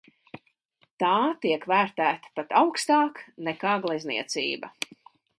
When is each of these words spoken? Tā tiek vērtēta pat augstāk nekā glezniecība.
Tā 1.03 1.09
tiek 1.43 1.67
vērtēta 1.71 2.31
pat 2.39 2.55
augstāk 2.61 3.21
nekā 3.49 3.75
glezniecība. 3.83 4.73